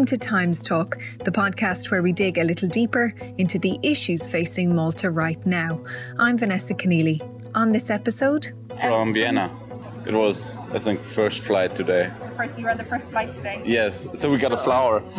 Welcome 0.00 0.18
to 0.18 0.28
Times 0.28 0.64
Talk, 0.64 0.98
the 1.24 1.30
podcast 1.30 1.90
where 1.90 2.00
we 2.00 2.10
dig 2.10 2.38
a 2.38 2.42
little 2.42 2.70
deeper 2.70 3.12
into 3.36 3.58
the 3.58 3.78
issues 3.82 4.26
facing 4.26 4.74
Malta 4.74 5.10
right 5.10 5.44
now. 5.44 5.82
I'm 6.18 6.38
Vanessa 6.38 6.72
Keneally. 6.72 7.20
On 7.54 7.70
this 7.70 7.90
episode, 7.90 8.50
from 8.80 9.12
Vienna. 9.12 9.50
It 10.06 10.14
was, 10.14 10.56
I 10.72 10.78
think, 10.78 11.02
the 11.02 11.08
first 11.10 11.42
flight 11.42 11.76
today. 11.76 12.10
First, 12.34 12.56
you 12.58 12.64
were 12.64 12.70
on 12.70 12.78
the 12.78 12.84
first 12.84 13.10
flight 13.10 13.30
today. 13.30 13.60
Yes, 13.66 14.06
so 14.14 14.30
we 14.30 14.38
got 14.38 14.52
a 14.52 14.56
flower. 14.56 15.02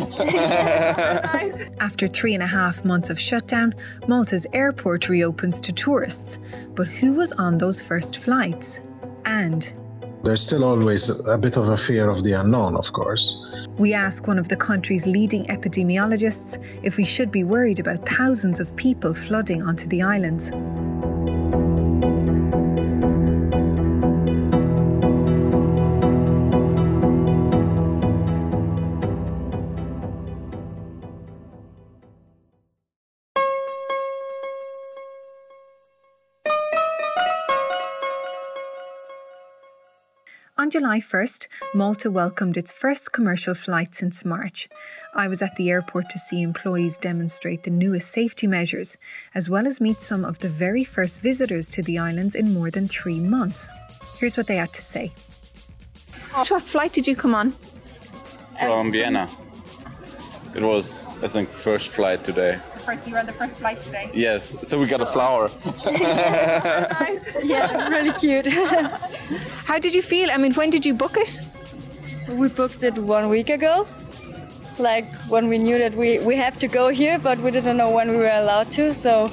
After 1.78 2.08
three 2.08 2.34
and 2.34 2.42
a 2.42 2.48
half 2.48 2.84
months 2.84 3.08
of 3.08 3.20
shutdown, 3.20 3.76
Malta's 4.08 4.48
airport 4.52 5.08
reopens 5.08 5.60
to 5.60 5.72
tourists. 5.72 6.40
But 6.74 6.88
who 6.88 7.12
was 7.12 7.30
on 7.34 7.56
those 7.56 7.80
first 7.80 8.18
flights? 8.18 8.80
And 9.26 9.72
there's 10.22 10.40
still 10.40 10.64
always 10.64 11.26
a 11.26 11.38
bit 11.38 11.56
of 11.56 11.68
a 11.68 11.76
fear 11.76 12.08
of 12.08 12.22
the 12.24 12.32
unknown, 12.32 12.76
of 12.76 12.92
course. 12.92 13.44
We 13.78 13.92
ask 13.92 14.26
one 14.26 14.38
of 14.38 14.48
the 14.48 14.56
country's 14.56 15.06
leading 15.06 15.44
epidemiologists 15.46 16.62
if 16.82 16.96
we 16.96 17.04
should 17.04 17.30
be 17.30 17.44
worried 17.44 17.80
about 17.80 18.08
thousands 18.08 18.60
of 18.60 18.74
people 18.76 19.14
flooding 19.14 19.62
onto 19.62 19.88
the 19.88 20.02
islands. 20.02 20.52
July 40.72 41.00
1st, 41.00 41.48
Malta 41.74 42.10
welcomed 42.10 42.56
its 42.56 42.72
first 42.72 43.12
commercial 43.12 43.52
flight 43.52 43.94
since 43.94 44.24
March. 44.24 44.70
I 45.12 45.28
was 45.28 45.42
at 45.42 45.54
the 45.56 45.68
airport 45.68 46.08
to 46.08 46.18
see 46.18 46.40
employees 46.40 46.96
demonstrate 46.96 47.64
the 47.64 47.70
newest 47.70 48.10
safety 48.10 48.46
measures, 48.46 48.96
as 49.34 49.50
well 49.50 49.66
as 49.66 49.82
meet 49.82 50.00
some 50.00 50.24
of 50.24 50.38
the 50.38 50.48
very 50.48 50.82
first 50.82 51.20
visitors 51.20 51.68
to 51.72 51.82
the 51.82 51.98
islands 51.98 52.34
in 52.34 52.54
more 52.54 52.70
than 52.70 52.88
three 52.88 53.20
months. 53.20 53.70
Here's 54.18 54.38
what 54.38 54.46
they 54.46 54.56
had 54.56 54.72
to 54.72 54.80
say. 54.80 55.12
What 56.32 56.62
flight 56.62 56.94
did 56.94 57.06
you 57.06 57.16
come 57.16 57.34
on? 57.34 57.50
From 58.58 58.92
Vienna. 58.92 59.28
It 60.54 60.62
was, 60.62 61.04
I 61.22 61.28
think, 61.28 61.50
first 61.50 61.90
flight 61.90 62.24
today 62.24 62.58
first 62.82 63.06
you 63.06 63.12
were 63.12 63.20
on 63.20 63.26
the 63.26 63.32
first 63.32 63.58
flight 63.58 63.80
today. 63.80 64.10
Yes, 64.12 64.56
so 64.68 64.78
we 64.78 64.86
got 64.86 65.00
a 65.00 65.06
flower. 65.06 65.48
yeah, 67.42 67.88
really 67.88 68.12
cute. 68.12 68.46
How 69.72 69.78
did 69.78 69.94
you 69.94 70.02
feel? 70.02 70.30
I 70.30 70.36
mean, 70.36 70.52
when 70.52 70.68
did 70.68 70.84
you 70.84 70.92
book 70.92 71.16
it? 71.16 71.40
We 72.28 72.48
booked 72.50 72.82
it 72.82 72.98
one 72.98 73.30
week 73.30 73.48
ago. 73.48 73.86
Like 74.78 75.10
when 75.30 75.48
we 75.48 75.56
knew 75.56 75.78
that 75.78 75.94
we, 75.94 76.18
we 76.18 76.36
have 76.36 76.58
to 76.58 76.68
go 76.68 76.90
here, 76.90 77.18
but 77.18 77.38
we 77.38 77.50
didn't 77.50 77.78
know 77.78 77.90
when 77.90 78.10
we 78.10 78.16
were 78.18 78.36
allowed 78.42 78.70
to. 78.72 78.92
So, 78.92 79.30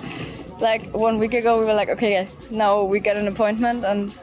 like 0.62 0.84
one 0.94 1.20
week 1.20 1.34
ago, 1.34 1.60
we 1.60 1.66
were 1.66 1.73
like, 1.73 1.90
okay, 1.90 2.26
now 2.52 2.84
we 2.84 3.02
get 3.02 3.17
an 3.17 3.28
appointment 3.28 3.84
and 3.84 4.17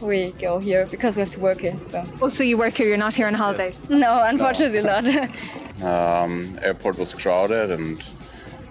we 0.00 0.30
go 0.38 0.60
here 0.60 0.86
because 0.86 1.16
we 1.16 1.20
have 1.20 1.32
to 1.32 1.40
work 1.40 1.62
here. 1.62 1.76
So. 1.78 2.04
Oh, 2.22 2.28
so 2.28 2.44
you 2.44 2.56
work 2.56 2.74
here? 2.74 2.86
You're 2.86 3.04
not 3.06 3.16
here 3.16 3.26
on 3.26 3.34
holidays? 3.34 3.76
No, 3.90 4.22
unfortunately 4.22 4.82
no. 4.82 5.00
not. 5.00 5.82
um, 6.22 6.60
airport 6.62 6.96
was 6.96 7.12
crowded 7.12 7.72
and 7.72 8.00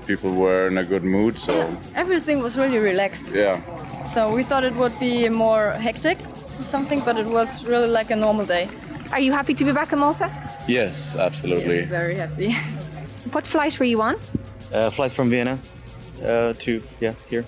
people 0.07 0.33
were 0.33 0.67
in 0.67 0.77
a 0.77 0.85
good 0.85 1.03
mood. 1.03 1.37
So 1.37 1.53
yeah, 1.53 1.75
everything 1.95 2.41
was 2.41 2.57
really 2.57 2.79
relaxed. 2.79 3.35
Yeah. 3.35 3.59
So 4.05 4.33
we 4.33 4.43
thought 4.43 4.63
it 4.63 4.75
would 4.75 4.97
be 4.97 5.27
more 5.27 5.71
hectic 5.71 6.17
or 6.19 6.28
something, 6.63 7.01
but 7.05 7.17
it 7.17 7.25
was 7.25 7.65
really 7.65 7.87
like 7.87 8.11
a 8.11 8.15
normal 8.15 8.45
day. 8.45 8.67
Are 9.11 9.19
you 9.19 9.31
happy 9.31 9.53
to 9.53 9.65
be 9.65 9.71
back 9.71 9.91
in 9.93 9.99
Malta? 9.99 10.29
Yes, 10.67 11.15
absolutely. 11.15 11.77
Yes, 11.77 11.87
very 11.87 12.15
happy. 12.15 12.51
what 13.31 13.47
flight 13.47 13.79
were 13.79 13.85
you 13.85 14.01
on? 14.01 14.15
Uh, 14.71 14.89
flight 14.89 15.11
from 15.11 15.29
Vienna 15.29 15.57
uh, 16.23 16.53
to 16.53 16.81
yeah 16.99 17.13
here. 17.29 17.45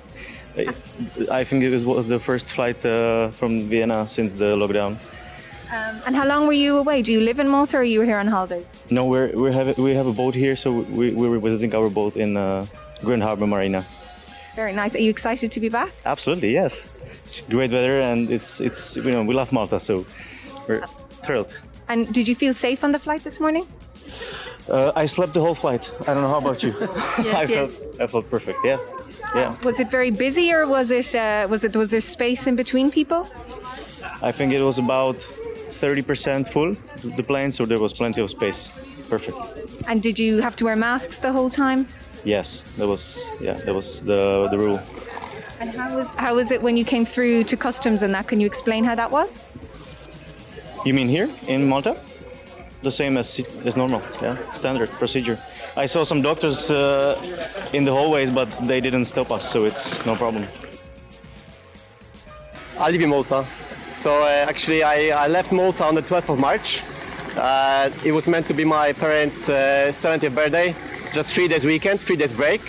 I 1.31 1.44
think 1.44 1.63
it 1.63 1.69
was, 1.69 1.86
was 1.86 2.08
the 2.08 2.19
first 2.19 2.52
flight 2.52 2.86
uh, 2.86 3.30
from 3.31 3.69
Vienna 3.69 4.08
since 4.08 4.34
the 4.34 4.58
lockdown. 4.58 4.97
Um, 5.72 6.02
and 6.06 6.16
how 6.16 6.28
long 6.28 6.47
were 6.47 6.53
you 6.53 6.80
away? 6.80 7.02
Do 7.02 7.13
you 7.13 7.22
live 7.22 7.40
in 7.40 7.47
Malta 7.47 7.78
or 7.78 7.80
are 7.80 7.84
you 7.84 8.02
here 8.02 8.19
on 8.19 8.28
holidays? 8.28 8.66
No, 8.90 9.06
we're, 9.06 9.31
we 9.31 9.53
have 9.53 9.78
we 9.78 9.94
have 9.96 10.07
a 10.07 10.12
boat 10.12 10.36
here, 10.36 10.56
so 10.57 10.72
we, 10.72 11.13
we're 11.13 11.40
visiting 11.40 11.74
our 11.74 11.90
boat 11.90 12.18
in 12.18 12.36
uh, 12.36 12.66
Grand 13.02 13.24
Harbor 13.24 13.47
Marina. 13.47 13.86
Very 14.56 14.74
nice. 14.74 14.96
Are 14.96 15.02
you 15.02 15.09
excited 15.09 15.50
to 15.52 15.59
be 15.62 15.69
back? 15.69 15.90
Absolutely, 16.06 16.52
yes. 16.52 16.90
It's 17.26 17.42
great 17.42 17.72
weather, 17.72 18.02
and 18.02 18.30
it's 18.30 18.59
it's 18.59 18.96
you 18.98 19.12
know 19.12 19.24
we 19.24 19.34
love 19.34 19.52
Malta, 19.52 19.80
so 19.80 20.06
we're 20.68 20.86
thrilled. 21.26 21.52
And 21.88 22.12
did 22.14 22.28
you 22.28 22.36
feel 22.36 22.54
safe 22.54 22.84
on 22.84 22.92
the 22.92 23.00
flight 23.00 23.24
this 23.24 23.40
morning? 23.40 23.66
Uh, 24.70 24.92
I 24.96 25.06
slept 25.06 25.34
the 25.34 25.42
whole 25.42 25.56
flight. 25.56 25.92
I 26.08 26.14
don't 26.14 26.24
know 26.24 26.30
how 26.30 26.40
about 26.40 26.64
you. 26.64 26.74
yes, 26.80 27.36
I 27.42 27.44
yes. 27.44 27.54
felt 27.54 28.02
I 28.02 28.08
felt 28.08 28.30
perfect. 28.30 28.60
Yeah, 28.64 28.78
yeah. 29.36 29.56
Was 29.64 29.80
it 29.80 29.90
very 29.90 30.12
busy, 30.12 30.54
or 30.54 30.68
was 30.68 30.92
it 30.92 31.16
uh, 31.16 31.48
was 31.50 31.64
it 31.64 31.76
was 31.76 31.92
there 31.92 32.02
space 32.02 32.48
in 32.48 32.56
between 32.56 32.92
people? 32.92 33.28
I 34.24 34.31
think 34.31 34.54
it 34.54 34.62
was 34.62 34.78
about 34.78 35.16
30% 35.16 36.48
full, 36.48 36.76
the 37.16 37.24
plane, 37.24 37.52
so 37.52 37.66
there 37.66 37.80
was 37.80 37.92
plenty 37.94 38.22
of 38.22 38.30
space. 38.30 38.70
Perfect. 39.10 39.38
And 39.88 40.02
did 40.04 40.20
you 40.20 40.42
have 40.42 40.56
to 40.58 40.66
wear 40.66 40.76
masks 40.76 41.20
the 41.20 41.31
whole 41.31 41.50
time? 41.50 41.88
Yes, 42.24 42.64
that 42.78 42.88
was 42.88 43.31
yeah, 43.42 43.54
that 43.66 43.74
was 43.74 44.04
the 44.04 44.48
the 44.52 44.58
rule. 44.58 44.80
And 45.62 45.78
how 45.78 45.96
was 45.96 46.10
how 46.18 46.36
was 46.36 46.50
it 46.50 46.60
when 46.60 46.76
you 46.76 46.84
came 46.84 47.06
through 47.06 47.44
to 47.44 47.56
customs 47.56 48.02
and 48.02 48.12
that? 48.16 48.28
Can 48.28 48.40
you 48.40 48.48
explain 48.48 48.84
how 48.84 48.96
that 48.96 49.12
was? 49.12 49.46
You 50.84 50.96
mean 50.96 51.08
here 51.08 51.30
in 51.48 51.70
Malta? 51.70 52.02
The 52.82 52.90
same 52.90 53.16
as 53.16 53.40
as 53.64 53.78
normal, 53.78 54.02
yeah, 54.24 54.38
standard 54.54 54.90
procedure. 54.90 55.38
I 55.78 55.86
saw 55.86 56.04
some 56.04 56.24
doctors 56.24 56.72
uh, 56.72 57.16
in 57.74 57.86
the 57.86 57.92
hallways, 57.92 58.32
but 58.32 58.50
they 58.68 58.82
didn't 58.82 59.06
stop 59.06 59.30
us, 59.30 59.52
so 59.52 59.66
it's 59.66 60.04
no 60.04 60.16
problem. 60.16 60.48
I 62.80 62.90
live 62.90 63.02
in 63.02 63.10
Malta. 63.10 63.46
So 63.94 64.24
uh, 64.24 64.50
actually, 64.50 64.82
I, 64.82 65.26
I, 65.26 65.28
left 65.28 65.52
Malta 65.52 65.84
on 65.84 65.94
the 65.94 66.02
12th 66.02 66.30
of 66.34 66.40
March. 66.40 66.82
Uh, 67.38 67.92
it 68.04 68.14
was 68.14 68.28
meant 68.28 68.48
to 68.48 68.54
be 68.54 68.66
my 68.66 68.94
parents' 68.94 69.50
uh, 69.50 69.92
70th 69.92 70.34
birthday, 70.34 70.74
just 71.14 71.36
three 71.36 71.48
days 71.48 71.66
weekend, 71.66 72.02
three 72.02 72.16
days 72.16 72.34
break. 72.34 72.62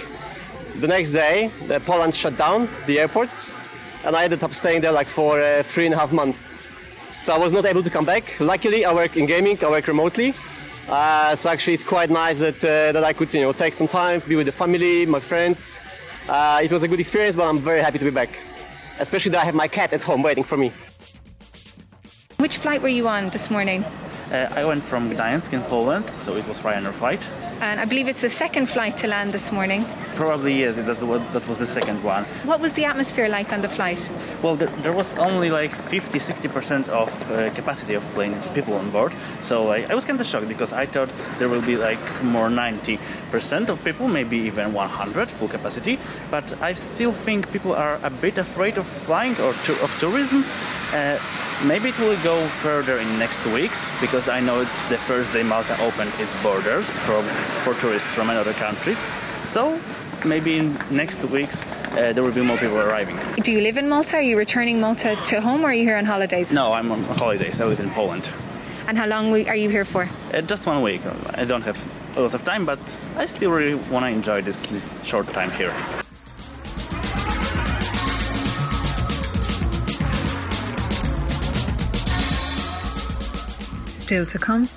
The 0.76 0.88
next 0.88 1.12
day, 1.12 1.48
the 1.66 1.80
Poland 1.80 2.14
shut 2.14 2.36
down 2.36 2.68
the 2.86 2.98
airports, 2.98 3.52
and 4.04 4.16
I 4.16 4.24
ended 4.24 4.42
up 4.42 4.54
staying 4.54 4.80
there 4.80 4.92
like 4.92 5.06
for 5.06 5.40
uh, 5.40 5.62
three 5.62 5.84
and 5.84 5.94
a 5.94 5.98
half 5.98 6.12
months. 6.12 6.38
So 7.18 7.34
I 7.34 7.38
was 7.38 7.52
not 7.52 7.66
able 7.66 7.82
to 7.82 7.90
come 7.90 8.04
back. 8.04 8.40
Luckily, 8.40 8.84
I 8.84 8.92
work 8.92 9.16
in 9.16 9.26
gaming, 9.26 9.58
I 9.62 9.70
work 9.70 9.86
remotely. 9.86 10.34
Uh, 10.88 11.36
so 11.36 11.50
actually, 11.50 11.74
it's 11.74 11.84
quite 11.84 12.10
nice 12.10 12.40
that 12.40 12.64
uh, 12.64 12.92
that 12.92 13.04
I 13.04 13.12
could, 13.12 13.32
you 13.34 13.42
know, 13.42 13.52
take 13.52 13.74
some 13.74 13.86
time, 13.86 14.20
be 14.26 14.34
with 14.34 14.46
the 14.46 14.52
family, 14.52 15.06
my 15.06 15.20
friends. 15.20 15.80
it 16.28 16.72
was 16.72 16.82
a 16.82 16.88
good 16.88 17.00
experience, 17.00 17.36
but 17.36 17.44
I'm 17.48 17.58
very 17.58 17.80
happy 17.80 17.98
to 17.98 18.04
be 18.04 18.10
back. 18.10 18.30
Especially 18.98 19.30
that 19.32 19.42
I 19.42 19.44
have 19.44 19.54
my 19.54 19.68
cat 19.68 19.92
at 19.92 20.02
home 20.02 20.22
waiting 20.22 20.44
for 20.44 20.56
me. 20.56 20.72
Which 22.38 22.56
flight 22.56 22.82
were 22.82 22.88
you 22.88 23.08
on 23.08 23.30
this 23.30 23.50
morning? 23.50 23.84
Uh, 24.32 24.48
I 24.56 24.64
went 24.64 24.82
from 24.82 25.10
Gdańsk 25.10 25.52
in 25.52 25.62
Poland, 25.64 26.08
so 26.08 26.36
it 26.36 26.48
was 26.48 26.60
Ryanair 26.60 26.94
flight. 26.94 27.20
And 27.60 27.78
I 27.78 27.84
believe 27.84 28.08
it's 28.08 28.22
the 28.22 28.30
second 28.30 28.66
flight 28.70 28.96
to 28.98 29.06
land 29.06 29.34
this 29.34 29.52
morning. 29.52 29.84
Probably 30.16 30.54
yes, 30.54 30.76
that, 30.76 30.86
that 30.86 31.46
was 31.46 31.58
the 31.58 31.66
second 31.66 32.02
one. 32.02 32.24
What 32.46 32.58
was 32.58 32.72
the 32.72 32.86
atmosphere 32.86 33.28
like 33.28 33.52
on 33.52 33.60
the 33.60 33.68
flight? 33.68 34.00
Well, 34.42 34.56
there, 34.56 34.68
there 34.80 34.94
was 34.94 35.12
only 35.18 35.50
like 35.50 35.74
50 35.74 36.18
60% 36.18 36.88
of 36.88 37.30
uh, 37.30 37.50
capacity 37.50 37.92
of 37.92 38.02
plane 38.14 38.34
people 38.54 38.72
on 38.72 38.90
board. 38.90 39.12
So 39.40 39.68
I, 39.68 39.82
I 39.90 39.94
was 39.94 40.06
kind 40.06 40.18
of 40.18 40.26
shocked 40.26 40.48
because 40.48 40.72
I 40.72 40.86
thought 40.86 41.10
there 41.38 41.50
will 41.50 41.60
be 41.60 41.76
like 41.76 42.00
more 42.22 42.48
90% 42.48 43.68
of 43.68 43.84
people, 43.84 44.08
maybe 44.08 44.38
even 44.38 44.72
100 44.72 45.28
full 45.28 45.48
capacity. 45.48 45.98
But 46.30 46.60
I 46.62 46.72
still 46.72 47.12
think 47.12 47.52
people 47.52 47.74
are 47.74 48.00
a 48.02 48.10
bit 48.10 48.38
afraid 48.38 48.78
of 48.78 48.86
flying 48.86 49.32
or 49.32 49.52
to, 49.52 49.72
of 49.84 49.94
tourism. 50.00 50.42
Uh, 50.92 51.18
maybe 51.64 51.88
it 51.88 51.98
will 51.98 52.22
go 52.22 52.46
further 52.60 52.98
in 52.98 53.18
next 53.18 53.44
weeks 53.46 53.88
because 54.00 54.28
I 54.28 54.40
know 54.40 54.60
it's 54.60 54.84
the 54.84 54.98
first 54.98 55.32
day 55.32 55.42
Malta 55.42 55.74
opened 55.80 56.12
its 56.18 56.42
borders 56.42 56.98
from, 56.98 57.24
for 57.64 57.72
tourists 57.80 58.12
from 58.12 58.28
other 58.28 58.52
countries. 58.52 59.14
So 59.44 59.80
maybe 60.26 60.58
in 60.58 60.78
next 60.90 61.24
weeks 61.24 61.64
uh, 61.92 62.12
there 62.12 62.22
will 62.22 62.32
be 62.32 62.42
more 62.42 62.58
people 62.58 62.78
arriving. 62.78 63.18
Do 63.42 63.52
you 63.52 63.62
live 63.62 63.78
in 63.78 63.88
Malta? 63.88 64.16
Are 64.16 64.22
you 64.22 64.36
returning 64.36 64.80
Malta 64.80 65.16
to 65.16 65.40
home 65.40 65.62
or 65.62 65.68
are 65.68 65.74
you 65.74 65.84
here 65.84 65.96
on 65.96 66.04
holidays? 66.04 66.52
No, 66.52 66.72
I'm 66.72 66.92
on 66.92 67.02
holidays. 67.04 67.60
I 67.60 67.64
live 67.64 67.80
in 67.80 67.90
Poland. 67.90 68.30
And 68.86 68.98
how 68.98 69.06
long 69.06 69.32
are 69.48 69.56
you 69.56 69.70
here 69.70 69.84
for? 69.84 70.08
Uh, 70.34 70.42
just 70.42 70.66
one 70.66 70.82
week. 70.82 71.00
I 71.34 71.44
don't 71.44 71.64
have 71.64 71.78
a 72.16 72.20
lot 72.20 72.34
of 72.34 72.44
time, 72.44 72.66
but 72.66 72.80
I 73.16 73.26
still 73.26 73.50
really 73.50 73.76
want 73.90 74.04
to 74.04 74.10
enjoy 74.10 74.42
this, 74.42 74.66
this 74.66 75.02
short 75.04 75.26
time 75.28 75.50
here. 75.52 75.74
still 84.12 84.26
to 84.26 84.38
come. 84.38 84.68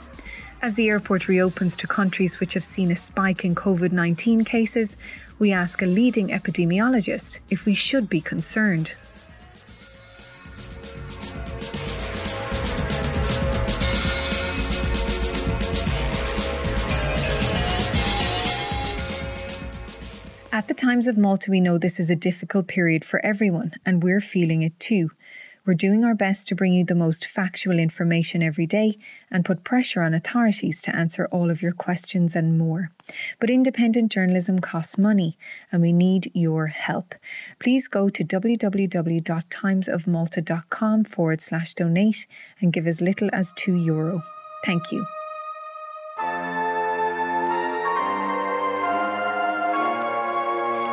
As 0.62 0.76
the 0.76 0.88
airport 0.88 1.28
reopens 1.28 1.76
to 1.78 1.88
countries 1.88 2.40
which 2.40 2.54
have 2.54 2.64
seen 2.64 2.90
a 2.90 2.96
spike 2.96 3.44
in 3.44 3.54
COVID 3.54 3.92
19 3.92 4.46
cases, 4.46 4.96
we 5.40 5.52
ask 5.52 5.82
a 5.82 5.86
leading 5.86 6.30
epidemiologist 6.30 7.42
if 7.50 7.66
we 7.66 7.74
should 7.74 8.10
be 8.10 8.22
concerned. 8.22 8.96
At 20.54 20.70
the 20.70 20.74
Times 20.74 21.10
of 21.10 21.18
Malta, 21.18 21.52
we 21.52 21.60
know 21.60 21.78
this 21.78 22.00
is 22.00 22.10
a 22.10 22.16
difficult 22.16 22.70
period 22.70 23.04
for 23.04 23.20
everyone, 23.26 23.74
and 23.86 24.02
we're 24.02 24.22
feeling 24.22 24.62
it 24.62 24.80
too. 24.80 25.10
We're 25.66 25.74
doing 25.74 26.04
our 26.04 26.14
best 26.14 26.48
to 26.50 26.56
bring 26.56 26.74
you 26.74 26.86
the 26.86 26.94
most 26.94 27.26
factual 27.26 27.80
information 27.80 28.44
every 28.44 28.68
day 28.68 29.00
and 29.32 29.44
put 29.44 29.64
pressure 29.64 30.04
on 30.04 30.14
authorities 30.14 30.84
to 30.84 30.96
answer 30.96 31.28
all 31.32 31.50
of 31.50 31.64
your 31.64 31.72
questions 31.72 32.36
and 32.36 32.56
more. 32.58 32.92
But 33.40 33.50
independent 33.50 34.12
journalism 34.12 34.60
costs 34.60 34.98
money 34.98 35.38
and 35.72 35.82
we 35.82 35.92
need 35.92 36.30
your 36.36 36.68
help. 36.68 37.16
Please 37.58 37.88
go 37.88 38.10
to 38.10 38.24
www.timesofmalta.com 38.24 41.04
forward 41.04 41.42
slash 41.42 41.74
donate 41.74 42.28
and 42.62 42.72
give 42.72 42.86
as 42.86 43.02
little 43.02 43.32
as 43.34 43.52
two 43.54 43.76
euro. 43.76 44.22
Thank 44.66 44.92
you. 44.92 45.08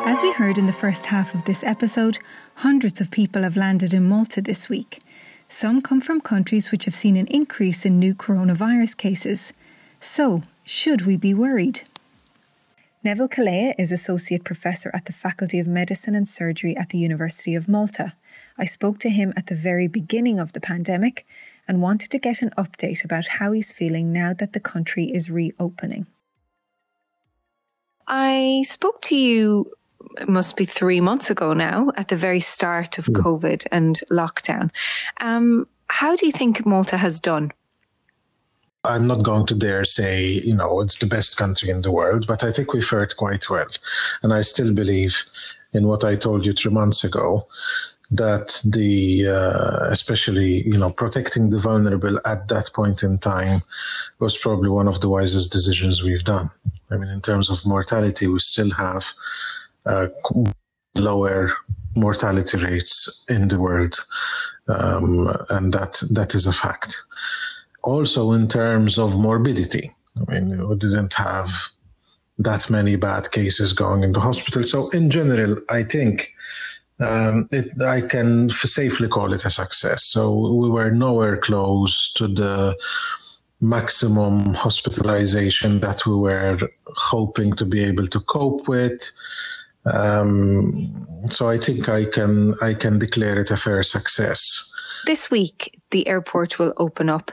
As 0.05 0.21
we 0.21 0.33
heard 0.33 0.59
in 0.59 0.67
the 0.67 0.73
first 0.73 1.07
half 1.07 1.33
of 1.33 1.45
this 1.45 1.63
episode, 1.63 2.19
hundreds 2.57 3.01
of 3.01 3.11
people 3.11 3.43
have 3.43 3.57
landed 3.57 3.95
in 3.95 4.09
Malta 4.09 4.43
this 4.43 4.69
week. 4.69 5.01
Some 5.49 5.81
come 5.81 6.01
from 6.01 6.21
countries 6.21 6.71
which 6.71 6.85
have 6.87 6.95
seen 6.95 7.17
an 7.17 7.29
increase 7.29 7.87
in 7.87 7.99
new 7.99 8.13
coronavirus 8.15 8.97
cases. 8.97 9.53
So, 10.01 10.43
should 10.65 11.03
we 11.03 11.17
be 11.17 11.33
worried? 11.33 11.83
Neville 13.05 13.29
Calleja 13.29 13.75
is 13.79 13.93
Associate 13.93 14.43
Professor 14.43 14.91
at 14.93 15.05
the 15.05 15.13
Faculty 15.13 15.59
of 15.59 15.69
Medicine 15.69 16.15
and 16.15 16.27
Surgery 16.27 16.77
at 16.77 16.89
the 16.89 16.99
University 16.99 17.55
of 17.55 17.69
Malta. 17.69 18.15
I 18.59 18.65
spoke 18.65 18.99
to 18.99 19.11
him 19.11 19.33
at 19.37 19.47
the 19.47 19.55
very 19.55 19.87
beginning 19.87 20.39
of 20.39 20.53
the 20.53 20.61
pandemic 20.61 21.25
and 21.69 21.81
wanted 21.81 22.11
to 22.11 22.19
get 22.19 22.43
an 22.43 22.51
update 22.59 23.05
about 23.05 23.39
how 23.39 23.53
he's 23.53 23.71
feeling 23.71 24.13
now 24.13 24.33
that 24.35 24.53
the 24.53 24.61
country 24.61 25.05
is 25.05 25.31
reopening. 25.31 26.07
I 28.07 28.65
spoke 28.67 29.01
to 29.03 29.17
you 29.17 29.73
it 30.21 30.29
must 30.29 30.57
be 30.57 30.65
three 30.65 31.01
months 31.01 31.31
ago 31.31 31.53
now, 31.53 31.91
at 31.97 32.09
the 32.09 32.17
very 32.17 32.41
start 32.41 32.99
of 32.99 33.07
COVID 33.07 33.67
and 33.71 34.01
lockdown. 34.11 34.71
Um, 35.21 35.67
how 35.89 36.17
do 36.17 36.27
you 36.27 36.33
think 36.33 36.65
Malta 36.65 36.97
has 36.97 37.21
done? 37.21 37.53
I'm 38.85 39.07
not 39.07 39.23
going 39.23 39.47
to 39.47 39.55
dare 39.55 39.85
say, 39.85 40.41
you 40.45 40.57
know, 40.57 40.81
it's 40.81 40.97
the 40.97 41.07
best 41.07 41.37
country 41.37 41.71
in 41.71 41.83
the 41.83 41.93
world, 41.93 42.27
but 42.27 42.43
I 42.43 42.51
think 42.51 42.73
we 42.73 42.83
fared 42.83 43.17
quite 43.17 43.49
well. 43.49 43.69
And 44.23 44.33
I 44.35 44.41
still 44.41 44.75
believe 44.75 45.23
in 45.73 45.87
what 45.87 46.03
I 46.03 46.17
told 46.17 46.45
you 46.45 46.53
three 46.53 46.73
months 46.73 47.05
ago 47.05 47.43
that 48.11 48.61
the, 48.65 49.29
uh, 49.29 49.89
especially, 49.91 50.63
you 50.67 50.77
know, 50.77 50.91
protecting 50.91 51.51
the 51.51 51.59
vulnerable 51.59 52.19
at 52.27 52.49
that 52.49 52.71
point 52.75 53.03
in 53.03 53.19
time 53.19 53.63
was 54.19 54.37
probably 54.37 54.69
one 54.69 54.89
of 54.89 55.01
the 55.01 55.09
wisest 55.09 55.53
decisions 55.53 56.03
we've 56.03 56.25
done. 56.25 56.51
I 56.91 56.97
mean, 56.97 57.09
in 57.09 57.21
terms 57.21 57.49
of 57.49 57.65
mortality, 57.65 58.27
we 58.27 58.39
still 58.41 58.71
have 58.73 59.07
uh, 59.87 60.09
lower 60.97 61.51
mortality 61.95 62.57
rates 62.59 63.27
in 63.29 63.49
the 63.49 63.59
world, 63.59 63.95
um, 64.69 65.29
and 65.51 65.73
that 65.75 66.03
that 66.11 66.35
is 66.35 66.47
a 66.47 66.53
fact. 66.53 66.97
Also, 67.85 68.33
in 68.33 68.49
terms 68.49 68.99
of 68.99 69.19
morbidity, 69.19 69.91
I 70.17 70.33
mean, 70.33 70.69
we 70.69 70.77
didn't 70.77 71.15
have 71.15 71.51
that 72.39 72.71
many 72.71 72.97
bad 72.97 73.31
cases 73.31 73.73
going 73.73 74.03
into 74.05 74.21
hospital. 74.21 74.63
So, 74.63 74.89
in 74.91 75.11
general, 75.11 75.57
I 75.69 75.83
think 75.83 76.33
um, 77.01 77.49
it, 77.51 77.81
I 77.83 78.01
can 78.01 78.51
safely 78.51 79.09
call 79.09 79.33
it 79.33 79.45
a 79.45 79.51
success. 79.51 80.05
So, 80.05 80.55
we 80.55 80.71
were 80.71 80.91
nowhere 80.91 81.37
close 81.37 82.13
to 82.15 82.29
the 82.29 82.77
maximum 83.61 84.55
hospitalization 84.55 85.81
that 85.81 86.05
we 86.05 86.17
were 86.17 86.59
hoping 86.97 87.53
to 87.55 87.65
be 87.65 87.83
able 87.85 88.07
to 88.07 88.21
cope 88.21 88.69
with. 88.69 89.11
Um, 89.85 90.73
so 91.29 91.49
I 91.49 91.59
think 91.59 91.89
I 91.89 92.05
can 92.05 92.55
I 92.63 92.75
can 92.75 92.99
declare 92.99 93.41
it 93.41 93.51
a 93.51 93.57
fair 93.57 93.83
success. 93.83 94.73
This 95.07 95.31
week, 95.31 95.81
the 95.91 96.07
airport 96.07 96.59
will 96.59 96.73
open 96.77 97.09
up. 97.09 97.33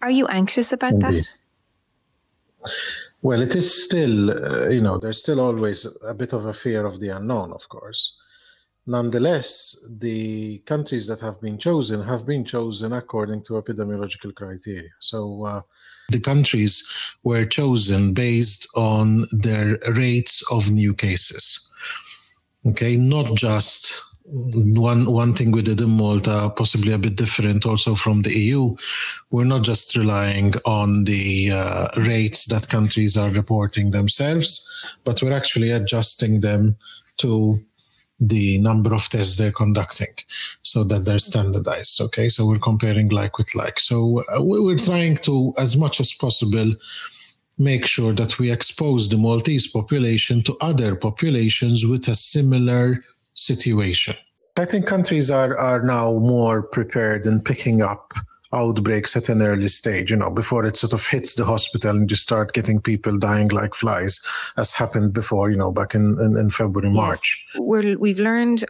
Are 0.00 0.10
you 0.10 0.26
anxious 0.28 0.72
about 0.72 0.92
Indeed. 0.92 1.24
that? 1.24 2.72
Well, 3.22 3.42
it 3.42 3.56
is 3.56 3.84
still, 3.84 4.30
uh, 4.30 4.68
you 4.68 4.80
know, 4.80 4.98
there's 4.98 5.18
still 5.18 5.40
always 5.40 5.86
a 6.04 6.14
bit 6.14 6.32
of 6.32 6.44
a 6.44 6.54
fear 6.54 6.86
of 6.86 7.00
the 7.00 7.08
unknown, 7.08 7.52
of 7.52 7.68
course. 7.68 8.16
Nonetheless, 8.86 9.86
the 9.98 10.60
countries 10.60 11.06
that 11.08 11.20
have 11.20 11.40
been 11.40 11.58
chosen 11.58 12.00
have 12.02 12.24
been 12.24 12.44
chosen 12.44 12.92
according 12.92 13.42
to 13.42 13.54
epidemiological 13.54 14.34
criteria. 14.34 14.88
So 15.00 15.44
uh, 15.44 15.60
the 16.08 16.20
countries 16.20 16.88
were 17.22 17.44
chosen 17.44 18.14
based 18.14 18.66
on 18.76 19.26
their 19.32 19.78
rates 19.94 20.42
of 20.50 20.70
new 20.70 20.94
cases. 20.94 21.67
Okay, 22.68 22.96
not 22.96 23.34
just 23.34 23.92
one 24.30 25.06
one 25.06 25.32
thing 25.32 25.52
we 25.52 25.62
did 25.62 25.80
in 25.80 25.88
Malta, 25.88 26.52
possibly 26.54 26.92
a 26.92 26.98
bit 26.98 27.16
different 27.16 27.64
also 27.64 27.94
from 27.94 28.22
the 28.22 28.38
EU. 28.38 28.76
We're 29.30 29.44
not 29.44 29.62
just 29.62 29.96
relying 29.96 30.52
on 30.66 31.04
the 31.04 31.52
uh, 31.52 31.88
rates 31.96 32.44
that 32.46 32.68
countries 32.68 33.16
are 33.16 33.30
reporting 33.30 33.90
themselves, 33.90 34.68
but 35.04 35.22
we're 35.22 35.32
actually 35.32 35.70
adjusting 35.70 36.40
them 36.40 36.76
to 37.18 37.56
the 38.20 38.58
number 38.58 38.94
of 38.94 39.08
tests 39.08 39.36
they're 39.36 39.52
conducting 39.52 40.14
so 40.62 40.82
that 40.82 41.04
they're 41.04 41.20
standardized 41.20 42.00
okay 42.00 42.28
so 42.28 42.44
we're 42.44 42.58
comparing 42.58 43.08
like 43.10 43.38
with 43.38 43.54
like 43.54 43.78
so 43.78 44.24
uh, 44.34 44.42
we're 44.42 44.76
trying 44.76 45.14
to 45.14 45.54
as 45.56 45.76
much 45.76 46.00
as 46.00 46.12
possible 46.12 46.72
make 47.58 47.86
sure 47.86 48.12
that 48.14 48.38
we 48.38 48.50
expose 48.50 49.08
the 49.08 49.16
Maltese 49.16 49.66
population 49.66 50.40
to 50.42 50.56
other 50.60 50.94
populations 50.94 51.84
with 51.84 52.08
a 52.08 52.14
similar 52.14 53.04
situation. 53.34 54.14
I 54.58 54.64
think 54.64 54.86
countries 54.86 55.30
are, 55.30 55.56
are 55.56 55.82
now 55.82 56.14
more 56.18 56.62
prepared 56.62 57.26
in 57.26 57.40
picking 57.40 57.80
up 57.80 58.12
outbreaks 58.52 59.16
at 59.16 59.28
an 59.28 59.42
early 59.42 59.68
stage, 59.68 60.10
you 60.10 60.16
know, 60.16 60.30
before 60.30 60.64
it 60.64 60.76
sort 60.76 60.92
of 60.92 61.06
hits 61.06 61.34
the 61.34 61.44
hospital 61.44 61.94
and 61.96 62.10
you 62.10 62.16
start 62.16 62.54
getting 62.54 62.80
people 62.80 63.18
dying 63.18 63.48
like 63.48 63.74
flies, 63.74 64.18
as 64.56 64.72
happened 64.72 65.12
before, 65.12 65.50
you 65.50 65.56
know, 65.56 65.70
back 65.70 65.94
in, 65.94 66.18
in, 66.20 66.36
in 66.36 66.50
February, 66.50 66.90
March. 66.90 67.46
Yes. 67.54 67.60
We're, 67.60 67.98
we've 67.98 68.18
learned, 68.18 68.64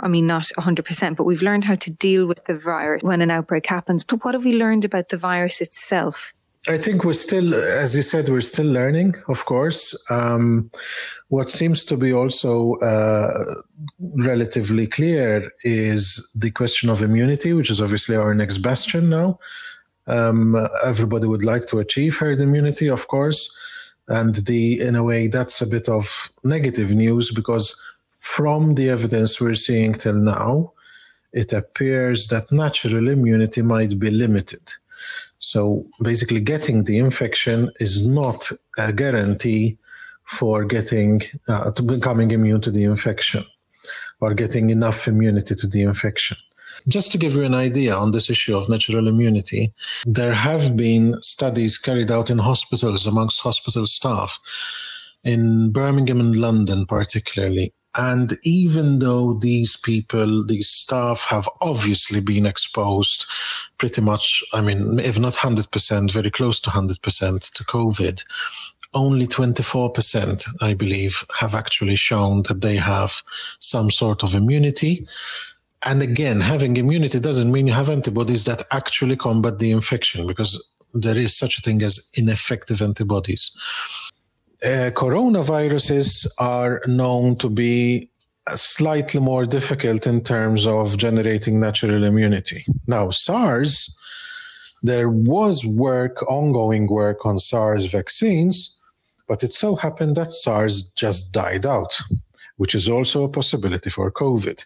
I 0.00 0.08
mean, 0.08 0.26
not 0.26 0.44
100%, 0.58 1.16
but 1.16 1.24
we've 1.24 1.42
learned 1.42 1.64
how 1.64 1.74
to 1.74 1.90
deal 1.90 2.26
with 2.26 2.44
the 2.44 2.56
virus 2.56 3.02
when 3.02 3.20
an 3.20 3.30
outbreak 3.30 3.66
happens. 3.66 4.04
But 4.04 4.24
what 4.24 4.34
have 4.34 4.44
we 4.44 4.54
learned 4.54 4.84
about 4.84 5.08
the 5.08 5.16
virus 5.16 5.60
itself? 5.60 6.32
I 6.68 6.76
think 6.76 7.02
we're 7.02 7.14
still, 7.14 7.54
as 7.54 7.94
you 7.94 8.02
said, 8.02 8.28
we're 8.28 8.42
still 8.42 8.66
learning, 8.66 9.14
of 9.28 9.46
course. 9.46 9.96
Um, 10.10 10.70
what 11.28 11.48
seems 11.48 11.82
to 11.84 11.96
be 11.96 12.12
also 12.12 12.74
uh, 12.76 13.54
relatively 14.18 14.86
clear 14.86 15.50
is 15.64 16.30
the 16.34 16.50
question 16.50 16.90
of 16.90 17.00
immunity, 17.00 17.54
which 17.54 17.70
is 17.70 17.80
obviously 17.80 18.16
our 18.16 18.34
next 18.34 18.58
bastion 18.58 19.08
now. 19.08 19.38
Um, 20.08 20.56
everybody 20.84 21.26
would 21.26 21.42
like 21.42 21.64
to 21.66 21.78
achieve 21.78 22.18
herd 22.18 22.40
immunity, 22.40 22.88
of 22.88 23.08
course. 23.08 23.56
And 24.08 24.34
the, 24.34 24.80
in 24.80 24.94
a 24.94 25.02
way, 25.02 25.28
that's 25.28 25.62
a 25.62 25.66
bit 25.66 25.88
of 25.88 26.30
negative 26.44 26.90
news 26.90 27.30
because 27.30 27.80
from 28.16 28.74
the 28.74 28.90
evidence 28.90 29.40
we're 29.40 29.54
seeing 29.54 29.94
till 29.94 30.14
now, 30.14 30.72
it 31.32 31.54
appears 31.54 32.26
that 32.28 32.52
natural 32.52 33.08
immunity 33.08 33.62
might 33.62 33.98
be 33.98 34.10
limited. 34.10 34.72
So 35.38 35.86
basically, 36.02 36.40
getting 36.40 36.84
the 36.84 36.98
infection 36.98 37.70
is 37.80 38.06
not 38.06 38.50
a 38.78 38.92
guarantee 38.92 39.78
for 40.24 40.64
getting 40.64 41.22
uh, 41.48 41.70
to 41.72 41.82
becoming 41.82 42.30
immune 42.32 42.60
to 42.62 42.70
the 42.70 42.84
infection 42.84 43.44
or 44.20 44.34
getting 44.34 44.70
enough 44.70 45.08
immunity 45.08 45.54
to 45.54 45.66
the 45.66 45.82
infection. 45.82 46.36
Just 46.88 47.10
to 47.12 47.18
give 47.18 47.34
you 47.34 47.44
an 47.44 47.54
idea 47.54 47.94
on 47.94 48.12
this 48.12 48.30
issue 48.30 48.56
of 48.56 48.68
natural 48.68 49.08
immunity, 49.08 49.72
there 50.06 50.34
have 50.34 50.76
been 50.76 51.20
studies 51.22 51.78
carried 51.78 52.10
out 52.10 52.30
in 52.30 52.38
hospitals 52.38 53.06
amongst 53.06 53.40
hospital 53.40 53.86
staff 53.86 54.38
in 55.24 55.70
Birmingham 55.72 56.20
and 56.20 56.36
London, 56.36 56.86
particularly, 56.86 57.72
and 57.98 58.38
even 58.44 59.00
though 59.00 59.34
these 59.34 59.76
people, 59.76 60.46
these 60.46 60.68
staff 60.68 61.24
have 61.28 61.48
obviously 61.60 62.20
been 62.20 62.46
exposed 62.46 63.26
pretty 63.76 64.00
much, 64.00 64.42
I 64.52 64.60
mean, 64.60 65.00
if 65.00 65.18
not 65.18 65.34
100%, 65.34 66.12
very 66.12 66.30
close 66.30 66.60
to 66.60 66.70
100% 66.70 67.52
to 67.52 67.64
COVID, 67.64 68.24
only 68.94 69.26
24%, 69.26 70.46
I 70.62 70.74
believe, 70.74 71.24
have 71.40 71.56
actually 71.56 71.96
shown 71.96 72.44
that 72.44 72.60
they 72.60 72.76
have 72.76 73.20
some 73.58 73.90
sort 73.90 74.22
of 74.22 74.36
immunity. 74.36 75.04
And 75.84 76.00
again, 76.00 76.40
having 76.40 76.76
immunity 76.76 77.18
doesn't 77.18 77.50
mean 77.50 77.66
you 77.66 77.72
have 77.72 77.90
antibodies 77.90 78.44
that 78.44 78.62
actually 78.70 79.16
combat 79.16 79.58
the 79.58 79.72
infection 79.72 80.28
because 80.28 80.72
there 80.94 81.18
is 81.18 81.36
such 81.36 81.58
a 81.58 81.62
thing 81.62 81.82
as 81.82 82.12
ineffective 82.14 82.80
antibodies 82.80 83.50
uh, 84.64 84.90
coronaviruses 84.94 86.26
are 86.38 86.80
known 86.86 87.36
to 87.36 87.48
be 87.48 88.10
slightly 88.54 89.20
more 89.20 89.44
difficult 89.46 90.06
in 90.06 90.22
terms 90.22 90.66
of 90.66 90.96
generating 90.96 91.60
natural 91.60 92.04
immunity. 92.04 92.64
Now, 92.86 93.10
SARS, 93.10 93.94
there 94.82 95.10
was 95.10 95.66
work, 95.66 96.22
ongoing 96.30 96.86
work 96.86 97.26
on 97.26 97.38
SARS 97.38 97.86
vaccines, 97.86 98.78
but 99.28 99.42
it 99.42 99.52
so 99.52 99.74
happened 99.74 100.16
that 100.16 100.32
SARS 100.32 100.90
just 100.92 101.32
died 101.32 101.66
out. 101.66 101.98
which 102.58 102.74
is 102.74 102.88
also 102.88 103.24
a 103.24 103.28
possibility 103.28 103.88
for 103.88 104.10
COVID. 104.12 104.64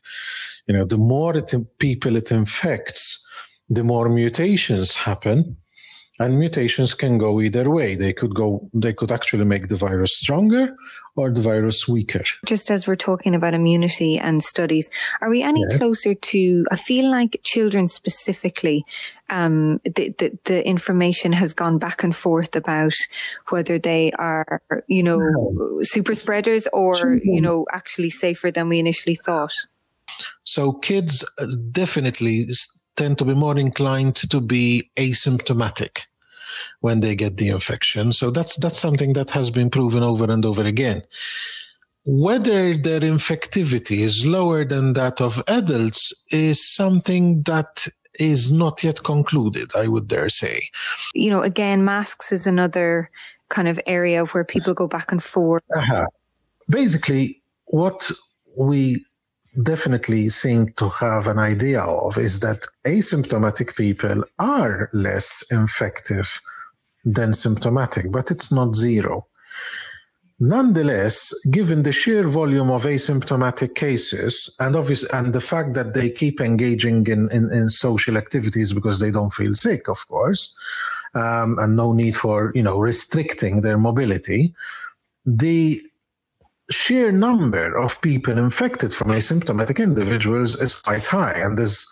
You 0.66 0.74
know, 0.74 0.84
the 0.84 0.98
more 0.98 1.36
it, 1.36 1.54
people 1.78 2.16
it 2.16 2.32
infects, 2.32 3.24
the 3.68 3.84
more 3.84 4.08
mutations 4.08 4.94
happen 4.94 5.56
and 6.20 6.38
mutations 6.38 6.92
can 6.94 7.16
go 7.16 7.40
either 7.40 7.70
way 7.70 7.94
they 7.94 8.12
could 8.12 8.34
go 8.34 8.68
they 8.74 8.92
could 8.92 9.10
actually 9.10 9.44
make 9.44 9.68
the 9.68 9.76
virus 9.76 10.16
stronger 10.16 10.76
or 11.16 11.30
the 11.30 11.40
virus 11.40 11.88
weaker 11.88 12.22
just 12.46 12.70
as 12.70 12.86
we're 12.86 12.96
talking 12.96 13.34
about 13.34 13.54
immunity 13.54 14.18
and 14.18 14.42
studies 14.42 14.90
are 15.20 15.30
we 15.30 15.42
any 15.42 15.64
yeah. 15.70 15.78
closer 15.78 16.14
to 16.14 16.66
i 16.70 16.76
feel 16.76 17.10
like 17.10 17.40
children 17.42 17.88
specifically 17.88 18.84
um, 19.30 19.80
the, 19.84 20.14
the, 20.18 20.38
the 20.44 20.66
information 20.66 21.32
has 21.32 21.54
gone 21.54 21.78
back 21.78 22.04
and 22.04 22.14
forth 22.14 22.54
about 22.54 22.92
whether 23.48 23.78
they 23.78 24.12
are 24.12 24.60
you 24.88 25.02
know 25.02 25.18
no. 25.18 25.78
super 25.82 26.14
spreaders 26.14 26.66
or 26.74 26.96
children. 26.96 27.20
you 27.24 27.40
know 27.40 27.64
actually 27.72 28.10
safer 28.10 28.50
than 28.50 28.68
we 28.68 28.78
initially 28.78 29.14
thought 29.14 29.54
so 30.44 30.72
kids 30.72 31.24
uh, 31.40 31.46
definitely 31.70 32.44
tend 32.96 33.18
to 33.18 33.24
be 33.24 33.34
more 33.34 33.58
inclined 33.58 34.16
to 34.16 34.40
be 34.40 34.90
asymptomatic 34.96 36.06
when 36.80 37.00
they 37.00 37.14
get 37.14 37.36
the 37.36 37.48
infection. 37.48 38.12
So 38.12 38.30
that's 38.30 38.56
that's 38.56 38.78
something 38.78 39.14
that 39.14 39.30
has 39.30 39.50
been 39.50 39.70
proven 39.70 40.02
over 40.02 40.30
and 40.30 40.44
over 40.44 40.62
again. 40.62 41.02
Whether 42.04 42.76
their 42.76 43.00
infectivity 43.00 43.98
is 43.98 44.26
lower 44.26 44.64
than 44.64 44.94
that 44.94 45.20
of 45.20 45.42
adults 45.46 46.26
is 46.32 46.74
something 46.74 47.42
that 47.44 47.86
is 48.18 48.52
not 48.52 48.82
yet 48.82 49.02
concluded, 49.04 49.70
I 49.76 49.88
would 49.88 50.08
dare 50.08 50.28
say. 50.28 50.68
You 51.14 51.30
know, 51.30 51.42
again, 51.42 51.84
masks 51.84 52.32
is 52.32 52.46
another 52.46 53.10
kind 53.48 53.68
of 53.68 53.80
area 53.86 54.24
where 54.26 54.44
people 54.44 54.74
go 54.74 54.88
back 54.88 55.12
and 55.12 55.22
forth. 55.22 55.62
Uh-huh. 55.74 56.06
Basically, 56.68 57.40
what 57.66 58.10
we 58.56 59.04
definitely 59.62 60.28
seem 60.28 60.72
to 60.74 60.88
have 60.88 61.26
an 61.26 61.38
idea 61.38 61.80
of 61.80 62.18
is 62.18 62.40
that 62.40 62.66
asymptomatic 62.86 63.76
people 63.76 64.24
are 64.38 64.88
less 64.92 65.44
infective 65.50 66.40
than 67.04 67.34
symptomatic, 67.34 68.10
but 68.10 68.30
it's 68.30 68.52
not 68.52 68.74
zero. 68.74 69.26
Nonetheless, 70.40 71.32
given 71.50 71.84
the 71.84 71.92
sheer 71.92 72.26
volume 72.26 72.70
of 72.70 72.84
asymptomatic 72.84 73.76
cases 73.76 74.54
and 74.58 74.74
obvious, 74.74 75.04
and 75.12 75.32
the 75.32 75.40
fact 75.40 75.74
that 75.74 75.94
they 75.94 76.10
keep 76.10 76.40
engaging 76.40 77.06
in, 77.06 77.30
in, 77.30 77.52
in 77.52 77.68
social 77.68 78.16
activities 78.16 78.72
because 78.72 78.98
they 78.98 79.12
don't 79.12 79.32
feel 79.32 79.54
sick, 79.54 79.88
of 79.88 80.06
course, 80.08 80.52
um, 81.14 81.58
and 81.60 81.76
no 81.76 81.92
need 81.92 82.16
for 82.16 82.50
you 82.56 82.62
know 82.62 82.78
restricting 82.78 83.60
their 83.60 83.78
mobility, 83.78 84.52
the 85.24 85.80
sheer 86.70 87.12
number 87.12 87.76
of 87.76 88.00
people 88.00 88.38
infected 88.38 88.92
from 88.92 89.08
asymptomatic 89.08 89.82
individuals 89.82 90.60
is 90.60 90.74
quite 90.76 91.04
high 91.04 91.32
and 91.32 91.58
is 91.58 91.86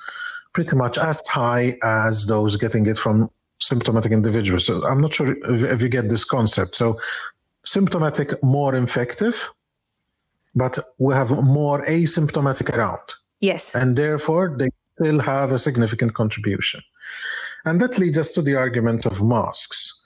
pretty 0.53 0.77
much 0.77 0.99
as 0.99 1.21
high 1.29 1.77
as 1.83 2.27
those 2.27 2.57
getting 2.57 2.87
it 2.87 2.97
from 2.97 3.31
symptomatic 3.61 4.13
individuals. 4.13 4.67
So 4.67 4.83
I'm 4.87 5.01
not 5.01 5.15
sure 5.15 5.37
if 5.45 5.83
you 5.83 5.89
get 5.89 6.09
this 6.09 6.25
concept. 6.25 6.77
So 6.77 6.99
symptomatic 7.65 8.43
more 8.43 8.75
infective, 8.75 9.53
but 10.55 10.79
we 10.99 11.15
have 11.15 11.31
more 11.43 11.83
asymptomatic 11.85 12.75
around. 12.77 13.15
Yes. 13.41 13.75
And 13.75 13.97
therefore 13.97 14.57
they 14.59 14.69
still 14.95 15.21
have 15.21 15.53
a 15.53 15.59
significant 15.59 16.15
contribution. 16.15 16.81
And 17.65 17.81
that 17.81 17.99
leads 17.99 18.19
us 18.19 18.33
to 18.33 18.43
the 18.43 18.55
argument 18.55 19.07
of 19.07 19.23
masks. 19.23 20.03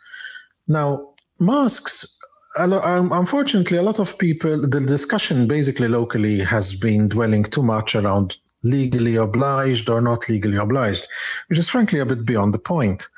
Now, 0.67 1.15
masks 1.39 2.19
unfortunately, 2.57 3.79
a 3.79 3.83
lot 3.83 3.99
of 3.99 4.19
people, 4.19 4.61
the 4.61 4.81
discussion 4.81 5.47
basically 5.47 5.89
locally 5.89 6.41
has 6.41 6.75
been 6.75 7.09
dwelling 7.09 7.45
too 7.45 7.63
much 7.63 7.95
around 7.95 8.37
legally 8.63 9.17
obliged 9.17 9.89
or 9.89 10.01
not 10.01 10.29
legally 10.29 10.57
obliged, 10.57 11.07
which 11.49 11.59
is 11.59 11.69
frankly 11.69 12.01
a 12.01 12.07
bit 12.07 12.25
beyond 12.25 12.55
the 12.55 12.59
point. 12.59 13.09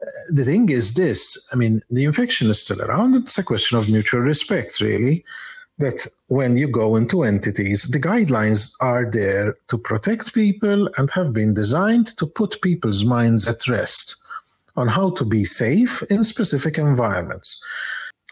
Uh, 0.00 0.06
the 0.30 0.44
thing 0.44 0.68
is 0.68 0.94
this 0.94 1.48
I 1.52 1.56
mean, 1.56 1.82
the 1.90 2.04
infection 2.04 2.48
is 2.48 2.62
still 2.62 2.80
around. 2.80 3.14
It's 3.14 3.36
a 3.38 3.42
question 3.42 3.76
of 3.76 3.90
mutual 3.90 4.20
respect, 4.20 4.80
really. 4.80 5.24
That 5.78 6.06
when 6.28 6.58
you 6.58 6.68
go 6.68 6.96
into 6.96 7.24
entities, 7.24 7.84
the 7.84 7.98
guidelines 7.98 8.74
are 8.80 9.10
there 9.10 9.56
to 9.68 9.78
protect 9.78 10.34
people 10.34 10.90
and 10.98 11.10
have 11.12 11.32
been 11.32 11.54
designed 11.54 12.08
to 12.18 12.26
put 12.26 12.60
people's 12.60 13.02
minds 13.02 13.48
at 13.48 13.66
rest 13.66 14.16
on 14.76 14.88
how 14.88 15.10
to 15.10 15.24
be 15.24 15.42
safe 15.42 16.02
in 16.10 16.22
specific 16.22 16.76
environments. 16.78 17.62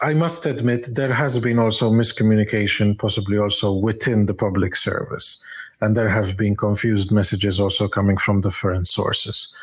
I 0.01 0.13
must 0.13 0.45
admit 0.45 0.95
there 0.95 1.13
has 1.13 1.39
been 1.39 1.59
also 1.59 1.91
miscommunication, 1.91 2.97
possibly 2.97 3.37
also 3.37 3.73
within 3.73 4.25
the 4.25 4.33
public 4.33 4.75
service. 4.75 5.41
And 5.81 5.95
there 5.95 6.09
have 6.09 6.35
been 6.35 6.55
confused 6.55 7.11
messages 7.11 7.59
also 7.59 7.87
coming 7.87 8.17
from 8.17 8.41
different 8.41 8.87
sources. 8.87 9.53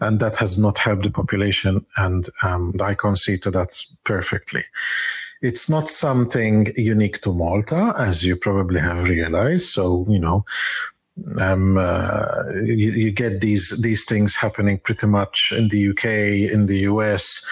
And 0.00 0.20
that 0.20 0.36
has 0.36 0.58
not 0.58 0.78
helped 0.78 1.04
the 1.04 1.10
population. 1.10 1.84
And 1.96 2.28
um, 2.42 2.74
I 2.80 2.94
concede 2.94 3.42
to 3.42 3.50
that 3.52 3.78
perfectly. 4.04 4.64
It's 5.42 5.68
not 5.68 5.88
something 5.88 6.72
unique 6.76 7.20
to 7.22 7.32
Malta, 7.32 7.94
as 7.98 8.24
you 8.24 8.36
probably 8.36 8.80
have 8.80 9.08
realized. 9.08 9.68
So, 9.68 10.06
you 10.08 10.18
know, 10.18 10.44
um, 11.38 11.78
uh, 11.78 12.26
you, 12.62 12.92
you, 12.92 13.10
get 13.10 13.40
these 13.40 13.80
these 13.80 14.04
things 14.04 14.34
happening 14.34 14.78
pretty 14.78 15.06
much 15.06 15.50
in 15.56 15.68
the 15.68 15.88
UK, 15.90 16.04
in 16.52 16.66
the 16.66 16.80
US, 16.80 17.46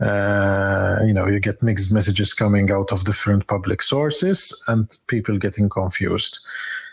uh, 0.00 0.98
you 1.04 1.12
know, 1.12 1.26
you 1.26 1.40
get 1.40 1.62
mixed 1.62 1.92
messages 1.92 2.34
coming 2.34 2.70
out 2.70 2.92
of 2.92 3.04
different 3.04 3.46
public 3.46 3.80
sources 3.80 4.62
and 4.68 4.98
people 5.06 5.38
getting 5.38 5.68
confused. 5.68 6.38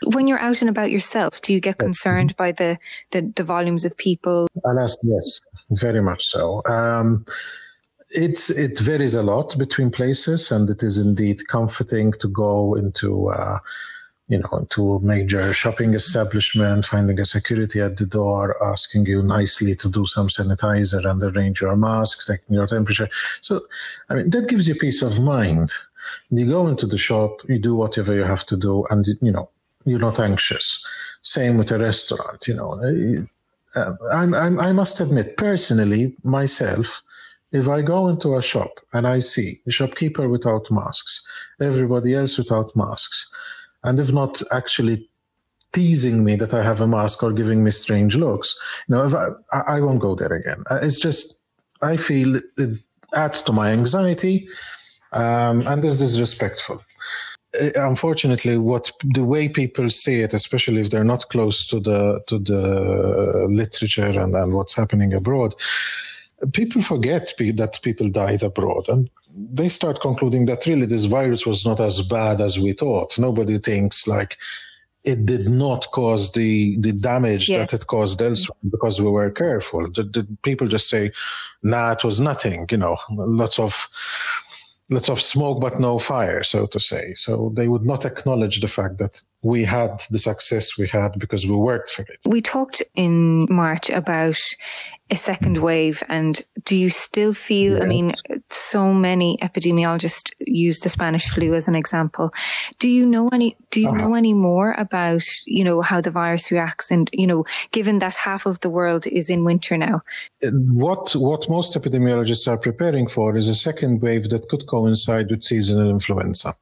When 0.03 0.27
you're 0.27 0.39
out 0.39 0.61
and 0.61 0.69
about 0.69 0.91
yourself, 0.91 1.41
do 1.41 1.53
you 1.53 1.59
get 1.59 1.79
concerned 1.79 2.35
by 2.37 2.53
the, 2.53 2.77
the, 3.11 3.31
the 3.35 3.43
volumes 3.43 3.83
of 3.83 3.97
people? 3.97 4.47
Alas, 4.65 4.95
yes, 5.03 5.41
very 5.71 6.01
much 6.01 6.25
so. 6.25 6.61
Um, 6.65 7.25
it's 8.15 8.49
it 8.51 8.79
varies 8.79 9.15
a 9.15 9.23
lot 9.23 9.57
between 9.57 9.89
places, 9.89 10.51
and 10.51 10.69
it 10.69 10.83
is 10.83 10.97
indeed 10.97 11.47
comforting 11.47 12.11
to 12.13 12.27
go 12.27 12.75
into 12.75 13.29
uh, 13.29 13.57
you 14.33 14.39
know, 14.39 14.65
to 14.75 14.93
a 14.93 14.99
major 15.13 15.53
shopping 15.53 15.93
establishment, 15.93 16.85
finding 16.85 17.19
a 17.19 17.25
security 17.25 17.79
at 17.87 17.97
the 17.97 18.07
door, 18.19 18.45
asking 18.73 19.05
you 19.05 19.21
nicely 19.21 19.75
to 19.75 19.87
do 19.97 20.03
some 20.05 20.27
sanitizer 20.27 21.01
and 21.09 21.21
arrange 21.21 21.61
your 21.61 21.75
mask, 21.75 22.25
taking 22.25 22.55
your 22.55 22.65
temperature. 22.65 23.09
So, 23.41 23.61
I 24.09 24.15
mean, 24.15 24.29
that 24.31 24.49
gives 24.49 24.67
you 24.67 24.73
peace 24.73 25.03
of 25.03 25.19
mind. 25.19 25.69
You 26.31 26.47
go 26.47 26.67
into 26.67 26.87
the 26.87 26.97
shop, 26.97 27.31
you 27.47 27.59
do 27.59 27.75
whatever 27.75 28.11
you 28.19 28.23
have 28.23 28.45
to 28.51 28.57
do, 28.57 28.75
and, 28.89 29.05
you 29.21 29.31
know, 29.31 29.49
you're 29.85 30.07
not 30.09 30.19
anxious. 30.19 30.83
Same 31.21 31.59
with 31.59 31.71
a 31.71 31.77
restaurant, 31.77 32.47
you 32.47 32.55
know. 32.55 32.69
Uh, 33.75 33.93
I'm, 34.11 34.33
I'm, 34.33 34.59
I 34.59 34.71
must 34.71 34.99
admit, 34.99 35.37
personally, 35.37 36.15
myself, 36.23 37.03
if 37.51 37.67
I 37.69 37.83
go 37.83 38.07
into 38.07 38.35
a 38.35 38.41
shop 38.41 38.79
and 38.93 39.05
I 39.07 39.19
see 39.19 39.49
a 39.67 39.71
shopkeeper 39.71 40.27
without 40.27 40.71
masks, 40.71 41.13
everybody 41.61 42.15
else 42.15 42.37
without 42.39 42.75
masks, 42.75 43.31
and 43.83 43.99
if 43.99 44.11
not 44.11 44.41
actually 44.51 45.09
teasing 45.73 46.23
me 46.23 46.35
that 46.35 46.53
I 46.53 46.63
have 46.63 46.81
a 46.81 46.87
mask 46.87 47.23
or 47.23 47.33
giving 47.33 47.63
me 47.63 47.71
strange 47.71 48.15
looks, 48.15 48.55
you 48.87 48.95
know, 48.95 49.05
if 49.05 49.13
I, 49.13 49.75
I 49.77 49.79
won't 49.81 49.99
go 49.99 50.15
there 50.15 50.31
again. 50.31 50.63
Uh, 50.69 50.79
it's 50.81 50.99
just, 50.99 51.43
I 51.81 51.97
feel 51.97 52.35
it 52.35 52.79
adds 53.15 53.41
to 53.41 53.51
my 53.51 53.71
anxiety 53.71 54.47
um, 55.13 55.65
and 55.67 55.83
is 55.83 55.99
disrespectful. 55.99 56.83
Uh, 57.59 57.69
unfortunately, 57.75 58.57
what 58.57 58.91
the 59.03 59.23
way 59.23 59.47
people 59.47 59.89
see 59.89 60.21
it, 60.21 60.33
especially 60.33 60.81
if 60.81 60.89
they're 60.89 61.03
not 61.03 61.27
close 61.29 61.67
to 61.67 61.79
the 61.79 62.21
to 62.27 62.39
the 62.39 63.45
literature 63.49 64.05
and, 64.05 64.35
and 64.35 64.53
what's 64.53 64.73
happening 64.73 65.13
abroad, 65.13 65.53
people 66.53 66.81
forget 66.81 67.33
that 67.37 67.79
people 67.83 68.09
died 68.09 68.43
abroad 68.43 68.89
and 68.89 69.09
they 69.35 69.69
start 69.69 70.01
concluding 70.01 70.45
that 70.45 70.65
really 70.65 70.85
this 70.85 71.05
virus 71.05 71.45
was 71.45 71.65
not 71.65 71.79
as 71.79 72.01
bad 72.01 72.41
as 72.41 72.59
we 72.59 72.73
thought. 72.73 73.17
Nobody 73.17 73.57
thinks 73.57 74.07
like 74.07 74.37
it 75.03 75.25
did 75.25 75.49
not 75.49 75.87
cause 75.91 76.31
the 76.31 76.77
the 76.79 76.93
damage 76.93 77.49
yeah. 77.49 77.59
that 77.59 77.73
it 77.73 77.87
caused 77.87 78.21
elsewhere 78.21 78.57
because 78.71 79.01
we 79.01 79.09
were 79.09 79.29
careful. 79.29 79.89
The, 79.91 80.03
the 80.03 80.27
people 80.43 80.67
just 80.67 80.89
say, 80.89 81.11
"Nah, 81.61 81.91
it 81.91 82.03
was 82.03 82.19
nothing." 82.19 82.65
You 82.71 82.77
know, 82.77 82.97
lots 83.09 83.59
of 83.59 83.87
lots 84.89 85.09
of 85.09 85.21
smoke 85.21 85.59
but 85.59 85.79
no 85.79 85.99
fire, 85.99 86.43
so 86.43 86.67
to 86.67 86.79
say. 86.79 87.13
So 87.15 87.51
they 87.55 87.67
would 87.67 87.85
not 87.85 88.05
acknowledge 88.05 88.61
the 88.61 88.67
fact 88.67 88.97
that 88.99 89.21
we 89.41 89.63
had 89.63 90.01
the 90.09 90.19
success 90.19 90.77
we 90.77 90.87
had 90.87 91.19
because 91.19 91.45
we 91.45 91.55
worked 91.55 91.89
for 91.89 92.03
it. 92.03 92.19
We 92.25 92.41
talked 92.41 92.81
in 92.95 93.47
March 93.49 93.89
about 93.89 94.39
a 95.09 95.17
second 95.17 95.57
wave, 95.57 96.01
and 96.07 96.41
do 96.65 96.75
you 96.75 96.89
still 96.89 97.33
feel? 97.33 97.73
Yes. 97.73 97.81
I 97.81 97.85
mean, 97.85 98.13
so 98.53 98.93
many 98.93 99.37
epidemiologists 99.41 100.31
use 100.39 100.79
the 100.79 100.89
Spanish 100.89 101.27
flu 101.29 101.53
as 101.53 101.67
an 101.67 101.75
example. 101.75 102.33
Do 102.79 102.87
you 102.87 103.05
know 103.05 103.29
any? 103.29 103.55
Do 103.71 103.81
you 103.81 103.89
uh-huh. 103.89 103.97
know 103.97 104.13
any 104.13 104.33
more 104.33 104.73
about 104.77 105.23
you 105.45 105.63
know 105.63 105.81
how 105.81 106.01
the 106.01 106.11
virus 106.11 106.51
reacts, 106.51 106.91
and 106.91 107.09
you 107.13 107.27
know, 107.27 107.45
given 107.71 107.99
that 107.99 108.15
half 108.15 108.45
of 108.45 108.59
the 108.61 108.69
world 108.69 109.07
is 109.07 109.29
in 109.29 109.43
winter 109.43 109.77
now? 109.77 110.01
What 110.41 111.13
what 111.15 111.49
most 111.49 111.75
epidemiologists 111.75 112.47
are 112.47 112.57
preparing 112.57 113.07
for 113.07 113.35
is 113.35 113.47
a 113.47 113.55
second 113.55 114.01
wave 114.01 114.29
that 114.29 114.49
could 114.49 114.67
coincide 114.67 115.29
with 115.29 115.43
seasonal 115.43 115.89
influenza. 115.89 116.53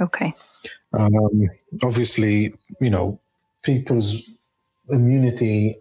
Okay. 0.00 0.34
Um, 0.92 1.48
obviously, 1.82 2.54
you 2.80 2.90
know, 2.90 3.20
people's 3.62 4.28
immunity 4.88 5.76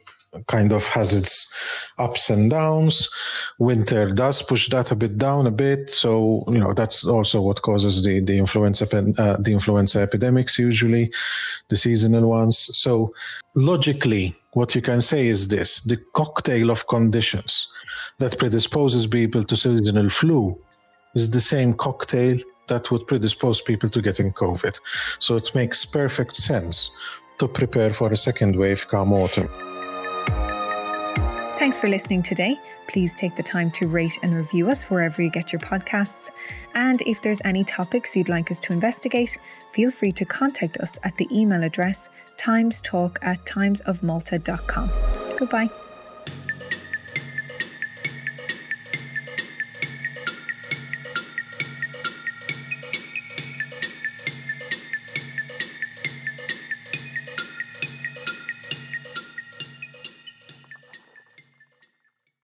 kind 0.47 0.71
of 0.71 0.85
has 0.87 1.13
its 1.13 1.53
ups 1.97 2.29
and 2.29 2.49
downs. 2.51 3.09
Winter 3.57 4.11
does 4.11 4.41
push 4.41 4.69
that 4.69 4.91
a 4.91 4.95
bit 4.95 5.17
down 5.17 5.47
a 5.47 5.51
bit, 5.51 5.89
so 5.89 6.43
you 6.47 6.59
know 6.59 6.73
that's 6.73 7.05
also 7.05 7.41
what 7.41 7.61
causes 7.61 8.03
the 8.03 8.19
the 8.21 8.37
influenza 8.37 8.85
uh, 9.17 9.37
the 9.37 9.51
influenza 9.51 9.99
epidemics 9.99 10.57
usually, 10.57 11.11
the 11.69 11.77
seasonal 11.77 12.29
ones. 12.29 12.69
So 12.73 13.13
logically, 13.55 14.35
what 14.53 14.75
you 14.75 14.81
can 14.81 15.01
say 15.01 15.27
is 15.27 15.47
this: 15.47 15.83
the 15.83 15.97
cocktail 16.13 16.69
of 16.69 16.87
conditions 16.87 17.67
that 18.19 18.37
predisposes 18.37 19.07
people 19.07 19.43
to 19.43 19.55
seasonal 19.55 20.09
flu 20.09 20.57
is 21.15 21.31
the 21.31 21.41
same 21.41 21.73
cocktail 21.73 22.37
that 22.67 22.91
would 22.91 23.07
predispose 23.07 23.61
people 23.61 23.89
to 23.89 24.01
getting 24.01 24.31
COVID. 24.31 24.79
So 25.19 25.35
it 25.35 25.53
makes 25.55 25.85
perfect 25.85 26.35
sense 26.35 26.91
to 27.39 27.47
prepare 27.47 27.91
for 27.91 28.11
a 28.11 28.17
second 28.17 28.55
wave 28.55 28.87
come 28.87 29.11
autumn. 29.11 29.49
Thanks 31.59 31.77
for 31.77 31.89
listening 31.89 32.23
today. 32.23 32.57
Please 32.87 33.17
take 33.17 33.35
the 33.35 33.43
time 33.43 33.69
to 33.71 33.87
rate 33.89 34.17
and 34.23 34.33
review 34.33 34.69
us 34.69 34.85
wherever 34.85 35.21
you 35.21 35.29
get 35.29 35.51
your 35.51 35.59
podcasts. 35.59 36.31
And 36.73 37.01
if 37.01 37.21
there's 37.21 37.41
any 37.43 37.65
topics 37.65 38.15
you'd 38.15 38.29
like 38.29 38.49
us 38.49 38.61
to 38.61 38.71
investigate, 38.71 39.37
feel 39.69 39.91
free 39.91 40.13
to 40.13 40.23
contact 40.23 40.77
us 40.77 40.97
at 41.03 41.17
the 41.17 41.27
email 41.37 41.61
address 41.61 42.09
timestalk 42.37 43.17
at 43.21 43.43
timesofmalta.com. 43.43 44.89
Goodbye. 45.37 45.69